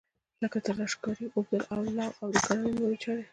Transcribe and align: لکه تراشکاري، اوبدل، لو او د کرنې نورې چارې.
لکه 0.41 0.57
تراشکاري، 0.65 1.25
اوبدل، 1.35 1.63
لو 1.97 2.09
او 2.21 2.27
د 2.33 2.35
کرنې 2.45 2.71
نورې 2.79 2.97
چارې. 3.03 3.23